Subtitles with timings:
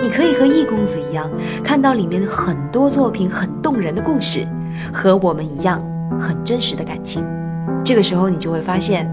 [0.00, 1.30] 你可以和易公子一样，
[1.64, 4.46] 看到里面很多作品很动人的故事，
[4.92, 5.82] 和我们一样
[6.18, 7.26] 很真实的感情。
[7.84, 9.10] 这个时候，你就会发现，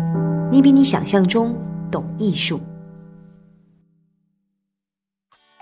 [0.52, 1.56] 你比你想象中
[1.90, 2.60] 懂艺术。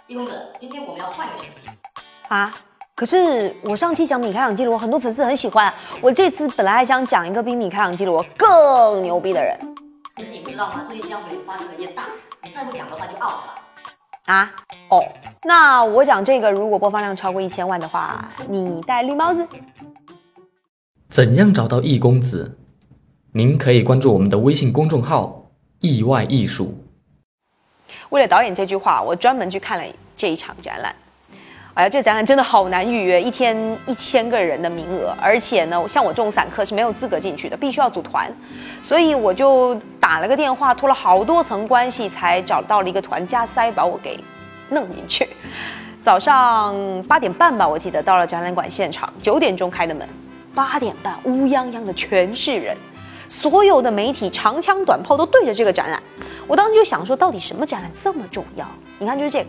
[0.07, 2.53] 易公子，今天我们要换一个啊！
[2.95, 5.73] 可是我上期讲米开朗基罗，很多粉丝很喜欢。
[6.02, 9.58] 我这次本来还想讲一个比米开朗基罗更牛逼的人。
[10.16, 10.83] 可是你不知道吗？
[10.88, 13.60] 最近江湖里发生了一件大事，你再不讲的话就 out 了。
[14.31, 14.49] 啊
[14.88, 15.03] 哦，
[15.44, 19.45] 那我讲这个，如果播放量超过一千万的话，你戴绿帽子。
[21.09, 22.58] 怎样找到易公子？
[23.33, 25.47] 您可以关注我们的微信公众号
[25.81, 26.73] “意外艺术”。
[28.09, 29.83] 为了导演这句话，我专门去看了
[30.16, 30.95] 这一场展览。
[31.73, 33.55] 哎呀，这个展览真的好难预约，一天
[33.88, 38.30] 一千个人的名额，而且呢，像我这种散客是没有资格进去的，必须要组团。
[38.83, 44.20] 所以我就打了个电话，托了好多层关系，才找到了一个团加塞把我给
[44.72, 45.27] 弄进去。
[46.02, 46.75] 早上
[47.08, 50.09] 八点半吧，我记得到了展览馆现场，九点钟开的门，
[50.55, 52.75] 八点半乌泱泱的全是人，
[53.30, 56.02] 所有的媒体长枪短炮都对着这个展览。
[56.47, 58.66] 我当时就想说，到底什么展览这么重要？
[58.97, 59.45] 你看，就是这个。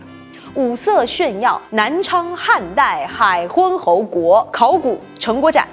[0.55, 5.67] 五色炫耀，南昌汉代海昏侯国考古成果展。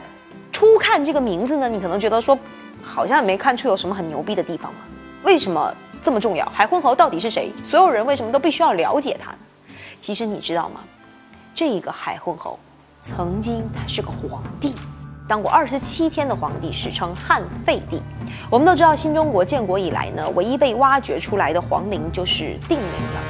[0.50, 2.38] 初看这个名字呢，你可能觉得说，
[2.82, 4.78] 好像也没看出有什么很牛逼的地方嘛？
[5.22, 5.70] 为什么
[6.02, 6.44] 这么重要？
[6.54, 7.52] 海昏侯到底是谁？
[7.62, 9.38] 所有人为什么都必须要了解他呢？
[10.00, 10.80] 其实你知道吗？
[11.54, 12.58] 这个海昏侯，
[13.02, 14.74] 曾经他是个皇帝，
[15.28, 18.00] 当过二十七天的皇帝，史称汉废帝。
[18.48, 23.20] 我们都知道，新中国建国以来呢，唯一被挖掘出来的皇陵就是定陵了。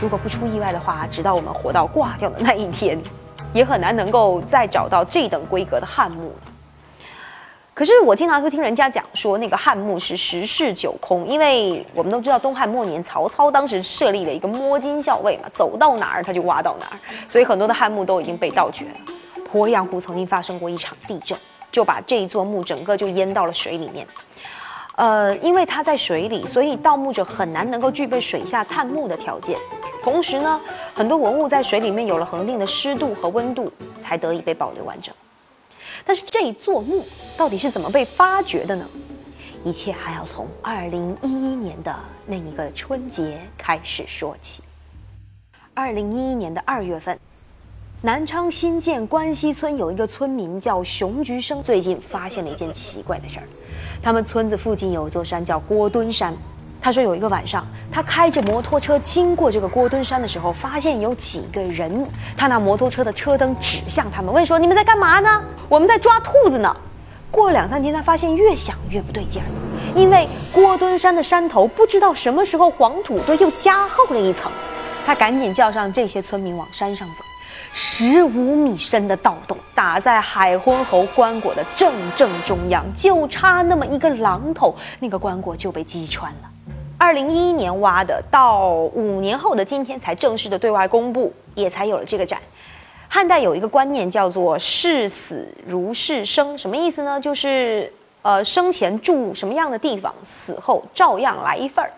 [0.00, 2.96] 如果不出意外的话，直到我们活到挂掉的那一天，
[3.52, 6.52] 也很难能够再找到这等规格的汉墓了。
[7.78, 19.44] 可是我经常会听人家讲说，那个汉墓是十室九空，因为我们都知道东汉末年曹操当时设立了一个摸金校尉嘛，走到哪儿他就挖到哪儿，所以很多的汉墓都已经被盗掘了。
[19.48, 21.38] 鄱阳湖曾经发生过一场地震，
[21.70, 24.04] 就把这一座墓整个就淹到了水里面。
[24.96, 29.56] 呃，因为它在水里，所以盗墓者很难能够具备水下探墓的条件。
[30.02, 30.60] 同时呢，
[30.96, 35.14] 很多文物在水里面有了恒定的湿度和温度，才得以被保留完整。
[36.08, 37.04] 但是这一座墓
[37.36, 38.88] 到底是怎么被发掘的呢？
[39.62, 44.62] 一切还要从二零一一年的那一个春节开始说起。
[45.74, 47.18] 二零一一年的二月份，
[48.00, 53.46] 南昌新建关西村有一个村民叫熊菊生，最近发现了一件奇怪的事儿。
[54.02, 56.34] 他们村子附近有一座山叫郭墩山。
[56.80, 62.08] 他说有一个晚上，他开着摩托车经过这个郭墩山的时候，发现有几个人。
[62.36, 66.74] 他拿摩托车的车灯指向他们，问说：“你们在干嘛呢？”“我们在抓兔子呢。”
[67.30, 69.46] 过了两三天，他发现越想越不对劲儿，
[69.94, 74.50] 因为郭墩山的山头不知道什么时候黄土堆又加厚了一层。
[75.04, 77.24] 他赶紧叫上这些村民往山上走。
[77.74, 86.48] 十五米深的盗洞打在海昏侯棺椁的正正中央，就差那么一个榔头，那个棺椁就被击穿了。
[87.00, 92.40] 二零一一年挖的，到五年后的今天才正式的对外公布，也才有了这个展。
[93.08, 97.18] 汉代有一个观念叫做“视死如视生”，什么意思呢？
[97.20, 97.90] 就是
[98.22, 101.90] 呃生前住什么样的地方，死后照样来一份儿。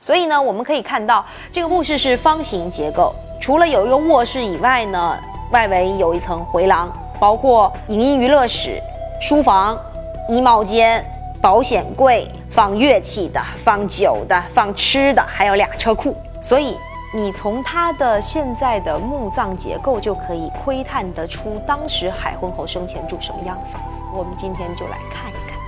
[0.00, 3.14] 所以呢，我们可以看到这个墓室是方形结构。
[3.38, 5.16] 除了有一个卧室以外呢，
[5.52, 8.80] 外围有一层回廊，包括影音娱乐室、
[9.20, 9.78] 书房、
[10.26, 11.04] 衣帽间、
[11.40, 16.14] 保险柜、放乐器的、放酒的、放吃的，还有俩车库。
[16.40, 16.76] 所以
[17.14, 24.02] 你从它的现在的墓葬结构就可以窥探得出当时海昏侯生前住什么样的房子。
[24.14, 25.58] 我们今天就来看一看。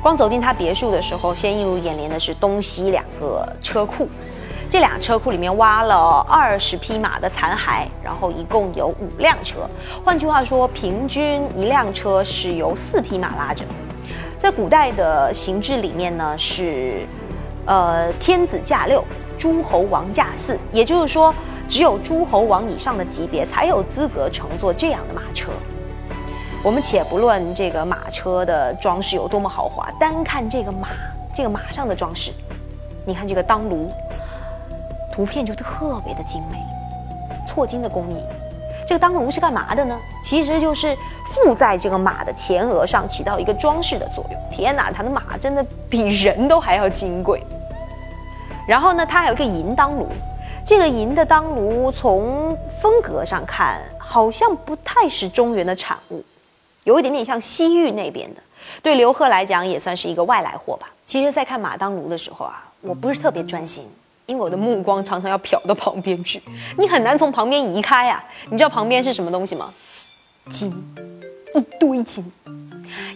[0.00, 4.08] 光走进他别墅的时候，先映入眼帘的是东西两个车库。
[4.70, 9.68] 这俩车库里面挖了二十匹马的残骸，然后一共有五辆车。
[10.04, 13.64] 换句话说，平均一辆车是由四匹马拉着。
[14.38, 17.04] 在古代的形制里面呢，是，
[17.66, 19.02] 呃，天子驾六，
[19.36, 21.34] 诸侯王驾四，也就是说，
[21.68, 25.50] 只有诸侯王以上的级别才有资格乘坐这样的马车。
[26.62, 30.88] 我们且不论这个马车的装饰有多么豪华，单看这个马，
[31.34, 32.32] 这个马上的装饰，
[33.04, 33.90] 你看这个当炉。
[35.12, 36.58] 图片就特别的精美，
[37.44, 38.22] 错金的工艺，
[38.88, 40.00] 这个当炉是干嘛的呢？
[40.22, 40.96] 其实就是
[41.26, 44.40] 附在这个马的前额上，起到一个装饰的作用。
[44.50, 47.44] 天哪，它的马真的比人都还要金贵。
[48.66, 50.08] 然后呢，它还有一个银当炉，
[50.64, 56.24] 这个银的当炉从风格上看，好像不太是中原的产物，
[56.84, 58.40] 有一点点像西域那边的。
[58.82, 60.88] 对刘贺来讲，也算是一个外来货吧。
[61.04, 63.86] 其实，在看马当炉的时候啊，我不是特别专心。
[64.28, 66.40] 因为我的目光常常要瞟到旁边去，
[66.76, 68.22] 你很难从旁边移开啊！
[68.50, 69.72] 你知道旁边是什么东西吗？
[70.50, 70.70] 金，
[71.54, 72.22] 一堆金，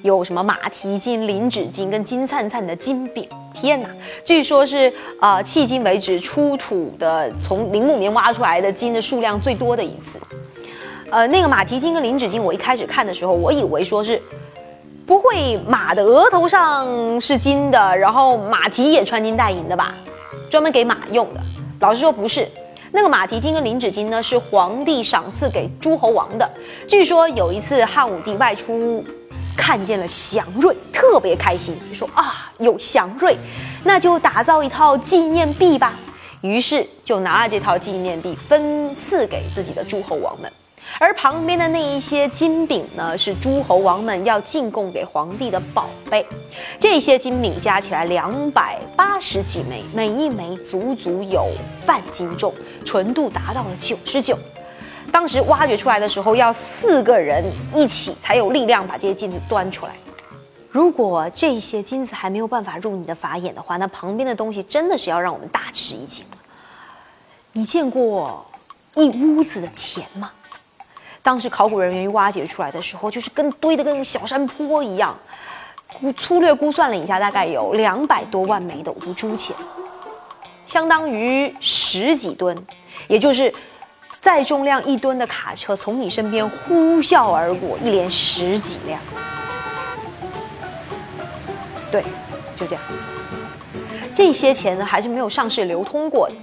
[0.00, 3.28] 有什么马蹄金、磷脂金跟金灿灿的金饼。
[3.52, 3.90] 天哪，
[4.24, 10.18] 据说是啊，迄今为止出土的从陵墓里面挖出来的金的数量最多的一次。
[11.10, 14.18] 呃，那个马蹄金跟磷脂金，我一开始看的时候，我以为说是
[15.04, 19.94] 不会马的额头上是金的，然后马蹄也穿金戴银的吧？
[20.52, 21.40] 专门给马用的，
[21.80, 22.46] 老实说不是。
[22.90, 26.46] 那个马蹄金跟磷脂金呢，是皇帝赏赐给诸侯王的。
[26.86, 29.02] 据说有一次汉武帝外出，
[29.56, 33.34] 看见了祥瑞，特别开心，说啊有祥瑞，
[33.84, 35.94] 那就打造一套纪念币吧。
[36.42, 40.52] 于是就拿了这套纪念币分赐给自己的诸侯王们。
[40.98, 46.24] 而旁边的那一些金饼呢，是诸侯王们要进贡给皇帝的宝贝。
[46.78, 51.48] 这些金饼加起来两百八十几枚，每一枚足足有
[51.86, 52.54] 半斤重，
[52.84, 54.38] 纯度达到了九十九。
[55.10, 59.92] 当时挖掘出来的时候，要四个人一起才有力量把这些金子端出来。
[60.70, 66.38] 如果这些金子还没有办法入你的法眼的话，那旁边的东西真的是要让我们大吃一惊了。
[67.52, 68.46] 你见过
[68.94, 70.30] 一屋子的钱吗？
[71.22, 75.16] 当时考古人员挖掘出来的时候，就是跟堆的跟小山坡一样。
[76.00, 79.54] 估粗略估算了一下，大概有两百多万枚的无珠钱，
[80.64, 82.56] 相当于十几吨，
[83.08, 83.52] 也就是
[84.20, 88.98] 载重量一吨的卡车从你身边呼啸而过，一连十几辆。
[91.90, 92.02] 对，
[92.56, 92.82] 就这样。
[94.14, 96.34] 这些钱呢，还是没有上市流通过的。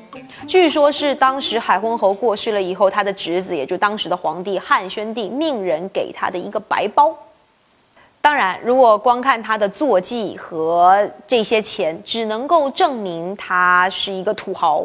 [0.50, 7.16] 据说，是当时海昏侯过世了以后，他的侄子，也就当时的皇帝汉宣帝命人给他的一个白包。
[8.20, 14.84] 当然，如果光看他的坐骑和这些钱，只能够证明他是一个土豪。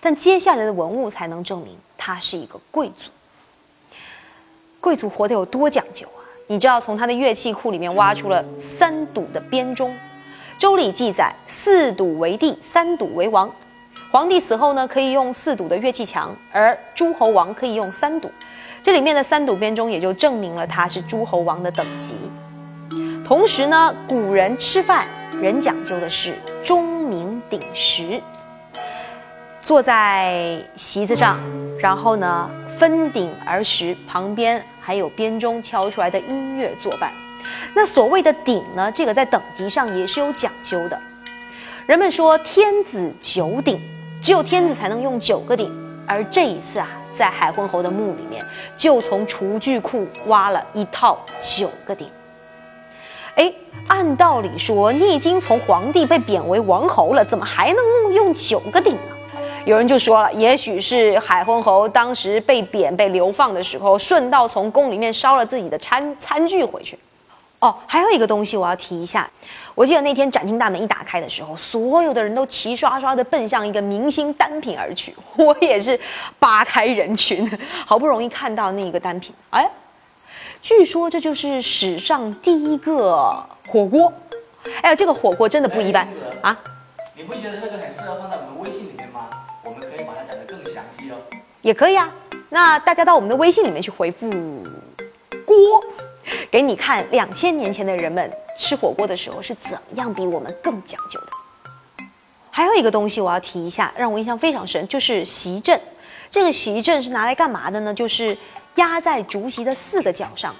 [0.00, 3.08] 但接下来的文物才能证明他是一个贵族。
[4.80, 6.26] 贵族活得有多讲究啊？
[6.48, 9.96] 你知道，从他的乐器库里面挖出了三堵的编钟。
[10.58, 13.48] 周礼记载，四堵为帝，三堵为王。
[14.14, 18.30] 皇帝死后呢，可以用四堵的乐器墙，而诸侯王可以用三堵。
[18.80, 22.14] 这里面的三堵编钟也就证明了他是诸侯王的等级。
[23.24, 25.08] 同时呢，古人吃饭
[25.42, 26.32] 人讲究的是
[26.64, 28.22] 钟鸣鼎食，
[29.60, 31.36] 坐在席子上，
[31.80, 37.10] 然后呢分鼎而食，旁边还有编钟敲出来的音乐作伴。
[37.74, 40.96] 那所谓的鼎呢，这个在等级上也是有讲究的。
[41.86, 43.82] 人们说天子九鼎。
[44.24, 45.70] 只有天子才能用九个鼎，
[46.06, 48.42] 而这一次啊，在海昏侯的墓里面，
[48.74, 52.08] 就从厨具库挖了一套九个鼎。
[53.34, 53.52] 哎，
[53.86, 59.40] 按道理说，你已经从皇帝被贬为王侯了，怎么还能用九个鼎呢？
[59.66, 66.98] 有人就说了，也许是海昏侯当时被贬、被流放的时候，顺道从宫里面烧了自己的餐餐具回去。
[67.58, 69.28] 哦，还有一个东西我要提一下。
[69.74, 75.14] 我记得那天展厅大门一打开的时候，所有的人都齐刷刷的奔向一个明星单品而去。
[75.36, 75.98] 我也是
[76.38, 77.50] 扒开人群，
[77.84, 79.34] 好不容易看到那个单品。
[79.50, 79.68] 哎，
[80.62, 84.12] 据说这就是史上第一个火锅。
[84.80, 86.08] 哎呀，这个火锅真的不一般
[86.40, 86.56] 啊！
[87.16, 89.28] 你不觉得这个很适合放在我们微信里面吗？
[89.64, 91.16] 我们可以把它讲得更详细哦。
[91.62, 92.10] 也可以啊。
[92.48, 94.30] 那大家到我们的微信里面去回复
[95.44, 95.84] “锅”。
[96.50, 101.26] 给你看两千年前的人们吃火锅的时候是怎样比我们更讲究的。
[102.50, 105.80] 还有一个东西我要提一下，让我印象非常深，就是席镇。
[106.30, 107.92] 这个席镇是拿来干嘛的呢？
[107.92, 108.36] 就是
[108.76, 110.54] 压在竹席的四个角上。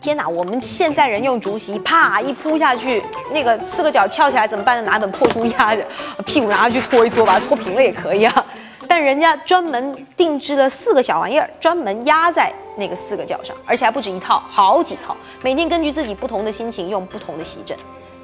[0.00, 3.02] 天哪，我们现在人用竹席，啪一铺下去，
[3.32, 4.90] 那个四个角翘起来怎么办呢？
[4.90, 5.86] 拿本破书压着，
[6.26, 8.46] 屁股拿上去搓一搓，把它搓平了也可以啊。
[8.88, 12.52] 但人家专门定制了四个小玩意儿，专门压在。
[12.80, 15.16] 那个四个角上，而且还不止一套，好几套。
[15.42, 17.76] 每天根据自己不同的心情用不同的席枕，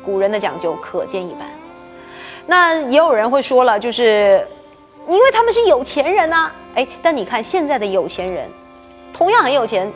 [0.04, 1.48] 古人的讲究可见一斑。
[2.46, 4.46] 那也有人会说了，就是
[5.08, 8.48] 因为他们是有钱人呐，哎，但你看现在的有钱人，
[9.12, 9.92] 同样很有钱，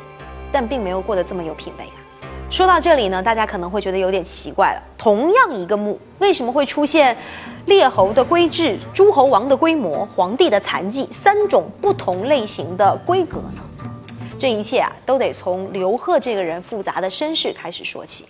[0.51, 1.99] 但并没有过得这么有品位啊。
[2.51, 7.15] 说到这里呢，大家可能会觉得有点奇怪了，同样一个墓，为什么会出现
[7.67, 13.91] 列侯的规制、诸侯王的规模、皇帝的残迹三种不同类型的规格呢？
[14.39, 18.25] 这一切啊，都得从刘贺这个人复杂的身世开始说起。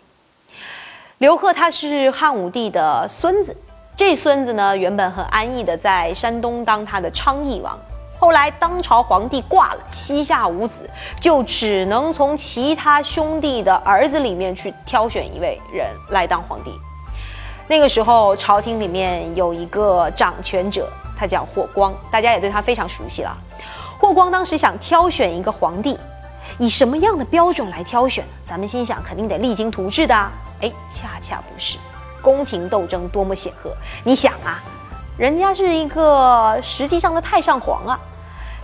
[1.19, 3.57] 刘贺他是汉武帝的孙子，
[3.97, 7.79] 这孙子呢原本很安逸的在山东当他的昌邑王，
[8.21, 10.89] 后来当朝皇帝挂了，膝下无子，
[11.21, 16.73] 就只能从其他兄弟的儿子里面去挑选一位人来当皇帝。
[17.69, 23.37] 那个时候朝廷里面有一个掌权者，他叫霍光，大家也对他非常熟悉了。
[24.01, 25.99] 霍光当时想挑选一个皇帝，
[26.59, 28.31] 以什么样的标准来挑选呢？
[28.45, 30.33] 咱们心想，肯定得励精图治的啊。
[30.61, 31.79] 哎，恰恰不是，
[32.21, 33.73] 宫廷斗争多么显赫！
[34.03, 34.63] 你想啊，
[35.19, 37.99] 人家是一个实际上的太上皇啊，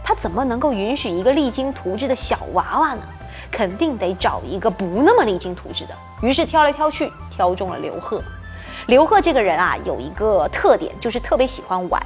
[0.04, 3.02] 他怎么能够允许一个励精图治的小娃娃呢？
[3.50, 5.94] 肯定得找一个不那么励精图治的。
[6.23, 8.23] 于是挑来挑去，挑中了刘贺。
[8.87, 12.00] 刘贺这个人啊，有一个特点，就是特别喜欢玩。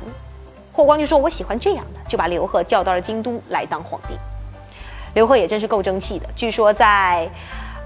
[0.73, 4.15] 霍光就说：“我喜欢这样的。”就把刘贺叫到了京都来当皇帝。
[5.13, 7.29] 刘贺也真是够争气的，据说在。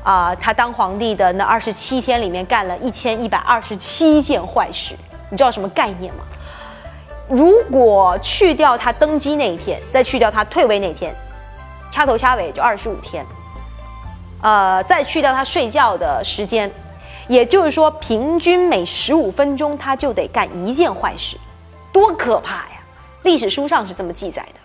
[0.04, 4.97] 啊，他当皇帝的那二十七天里面，干了一千一百二十七件坏事，
[5.31, 6.25] 你知道什么概念吗？
[7.33, 11.17] 如果去掉他登基那一天，再去掉他退位那天，
[11.91, 13.25] 掐头掐尾就二十五天。
[14.43, 16.71] 呃，再去掉他睡觉的时间，
[17.29, 21.39] 也就是说，平均每十五分钟他就得干一件坏事，
[21.91, 22.83] 多可怕呀！
[23.23, 24.61] 历史书上是这么记载的。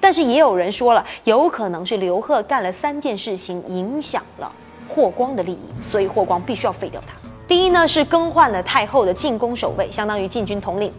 [0.00, 4.52] 但是也有人说了，有可能是刘贺干了三件事情，影响了。
[4.86, 7.14] 霍光的利益，所以霍光必须要废掉他。
[7.46, 10.90] 第一呢，是更换了太后的进宫守卫，相当于禁军统领；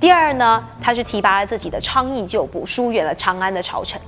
[0.00, 4.00] 第二呢，他是提拔了自己的昌邑旧部，疏远了长安的朝臣；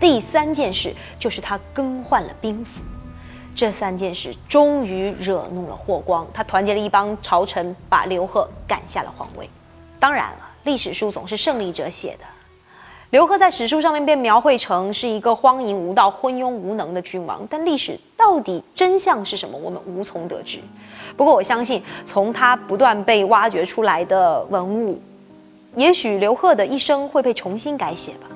[0.00, 2.80] 第三件事就是他更换了兵符。
[3.54, 9.48] 这三件事终于惹怒了霍光，他团结了一帮朝臣，把刘贺赶下了皇位。
[10.00, 12.24] 当然了，历史书总是胜利者写的。
[13.10, 20.58] 刘贺在史书上面被描绘成是一个荒淫无道、昏庸无能的君王，但历史到底真相是什么，我们无从得知。
[21.16, 25.00] 不过我相信，从他不断被挖掘出来的文物，
[25.76, 28.26] 也许刘贺的一生会被重新改写吧。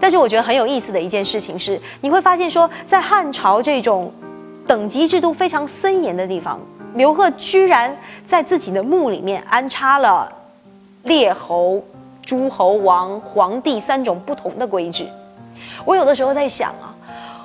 [0.00, 4.12] 但是我觉得很有意思的一件事情是，你会发现说，在汉朝这种
[4.66, 6.58] 等级制度非常森严的地方，
[6.96, 7.96] 刘贺居然
[8.26, 10.32] 在自己的墓里面安插了
[11.04, 11.80] 列侯。
[12.24, 15.06] 诸侯王、皇帝三种不同的规制，
[15.84, 16.90] 我有的时候在想啊，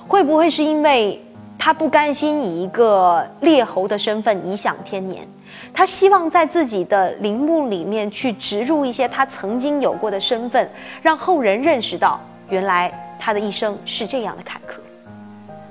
[0.07, 1.21] 会不会是因为
[1.63, 5.27] 他不甘心以一个列侯的身份颐享天年，
[5.71, 10.67] 他希望在自己的陵墓里面去植入一些他曾经有过的身份，
[11.03, 14.79] 让后人认识到原来他的一生是这样的坎坷。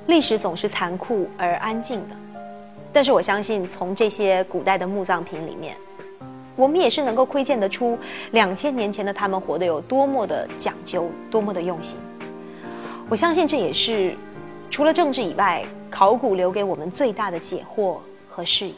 [0.06, 2.14] 历史总是残酷而安静的，
[2.92, 5.75] 但是我相信从这些古代的墓葬品里面。
[6.54, 7.99] 我们也是能够窥见得出，
[8.30, 11.99] 两千年前的他们活得有多么的讲究，多么的用心。
[13.09, 14.14] 我相信这也是
[14.71, 17.99] 除了政治以外，考古留给我们最大的解惑
[18.29, 18.75] 和释疑。